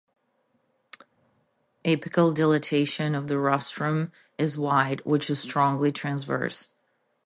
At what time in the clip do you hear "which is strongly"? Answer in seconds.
5.05-5.91